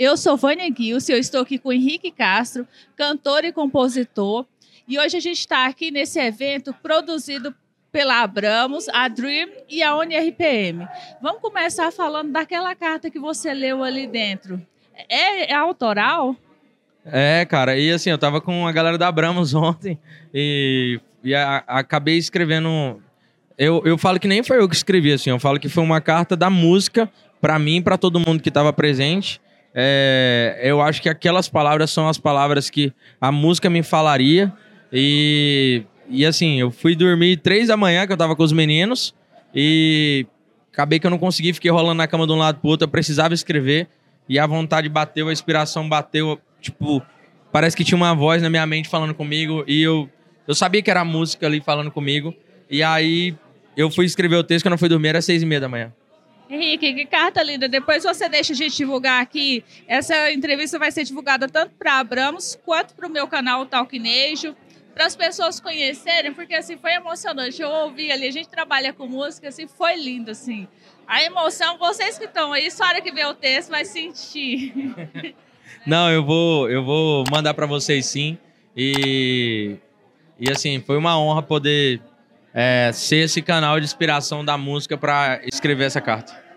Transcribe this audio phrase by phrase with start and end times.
[0.00, 4.46] Eu sou Vânia Gilson, eu estou aqui com Henrique Castro, cantor e compositor.
[4.88, 7.54] E hoje a gente está aqui nesse evento produzido
[7.92, 10.88] pela Abramos, a Dream e a ONRPM.
[11.20, 14.58] Vamos começar falando daquela carta que você leu ali dentro.
[15.06, 16.34] É, é autoral?
[17.04, 19.98] É, cara, e assim, eu tava com a galera da Abramos ontem
[20.32, 23.02] e, e a, a, acabei escrevendo.
[23.58, 26.00] Eu, eu falo que nem foi eu que escrevi, assim, eu falo que foi uma
[26.00, 27.06] carta da música
[27.38, 29.38] para mim pra todo mundo que tava presente.
[29.74, 34.52] É, eu acho que aquelas palavras são as palavras que a música me falaria.
[34.92, 39.14] E, e assim, eu fui dormir três da manhã, que eu tava com os meninos,
[39.54, 40.26] e
[40.72, 42.84] acabei que eu não consegui, fiquei rolando na cama de um lado pro outro.
[42.84, 43.88] Eu precisava escrever,
[44.28, 46.40] e a vontade bateu, a inspiração bateu.
[46.60, 47.02] Tipo,
[47.52, 50.08] parece que tinha uma voz na minha mente falando comigo, e eu,
[50.46, 52.34] eu sabia que era a música ali falando comigo.
[52.68, 53.34] E aí
[53.76, 55.68] eu fui escrever o texto, que eu não fui dormir, era seis e meia da
[55.68, 55.92] manhã.
[56.50, 57.68] Henrique, que carta linda.
[57.68, 59.62] Depois você deixa a gente divulgar aqui.
[59.86, 64.56] Essa entrevista vai ser divulgada tanto para Abramos quanto para o meu canal Talquinejo,
[64.92, 67.62] para as pessoas conhecerem, porque assim foi emocionante.
[67.62, 70.66] Eu ouvi ali, a gente trabalha com música, assim, foi lindo, assim.
[71.06, 74.74] A emoção, vocês que estão aí, só hora que vê o texto vai sentir.
[75.86, 78.36] Não, eu vou, eu vou mandar para vocês sim.
[78.76, 79.76] E,
[80.38, 82.00] e assim, foi uma honra poder
[82.54, 86.50] é, ser esse canal de inspiração da música para escrever essa carta.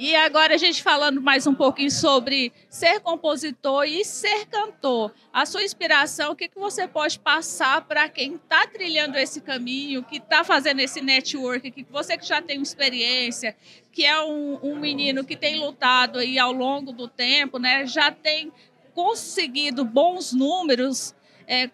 [0.00, 5.12] E agora a gente falando mais um pouquinho sobre ser compositor e ser cantor.
[5.32, 10.04] A sua inspiração, o que, que você pode passar para quem está trilhando esse caminho,
[10.04, 13.56] que está fazendo esse network, que você que já tem experiência,
[13.90, 17.84] que é um, um menino que tem lutado aí ao longo do tempo, né?
[17.84, 18.52] Já tem
[18.94, 21.12] conseguido bons números.
[21.44, 21.70] É,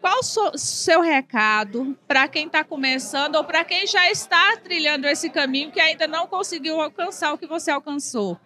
[0.00, 5.30] qual o seu recado para quem está começando ou para quem já está trilhando esse
[5.30, 8.38] caminho que ainda não conseguiu alcançar o que você alcançou?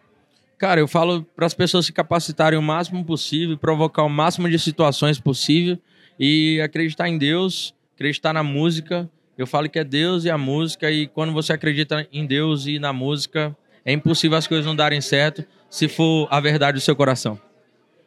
[0.59, 4.59] Cara, eu falo para as pessoas se capacitarem o máximo possível, provocar o máximo de
[4.59, 5.79] situações possível
[6.19, 9.09] e acreditar em Deus, acreditar na música.
[9.39, 12.79] Eu falo que é Deus e a música e quando você acredita em Deus e
[12.79, 16.95] na música, é impossível as coisas não darem certo se for a verdade do seu
[16.95, 17.41] coração.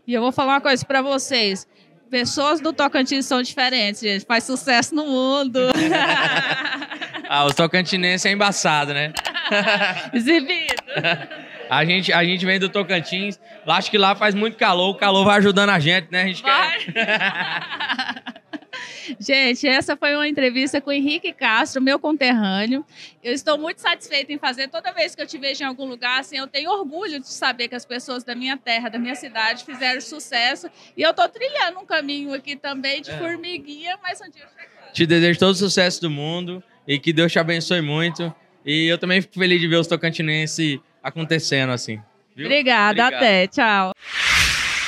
[0.06, 1.68] E eu vou falar uma coisa para vocês
[2.14, 4.24] pessoas do Tocantins são diferentes, gente.
[4.24, 5.60] Faz sucesso no mundo.
[7.28, 9.12] ah, os tocantinenses é embaçado, né?
[10.14, 10.76] Exibido.
[11.68, 13.40] A gente, a gente vem do Tocantins.
[13.66, 14.92] Acho que lá faz muito calor.
[14.92, 16.22] O calor vai ajudando a gente, né?
[16.22, 16.78] A gente vai.
[16.78, 18.24] quer.
[19.20, 22.86] Gente, essa foi uma entrevista com o Henrique Castro, meu conterrâneo.
[23.24, 24.68] Eu estou muito satisfeita em fazer.
[24.68, 27.68] Toda vez que eu te vejo em algum lugar, assim, eu tenho orgulho de saber
[27.68, 30.70] que as pessoas da minha terra, da minha cidade, fizeram sucesso.
[30.96, 33.18] E eu estou trilhando um caminho aqui também de é.
[33.18, 37.32] formiguinha, mas um dia eu Te desejo todo o sucesso do mundo e que Deus
[37.32, 38.34] te abençoe muito.
[38.66, 42.02] E eu também fico feliz de ver os tocantinenses acontecendo assim.
[42.36, 42.46] Viu?
[42.46, 43.14] Obrigada, Obrigado.
[43.14, 43.48] até.
[43.48, 43.93] Tchau.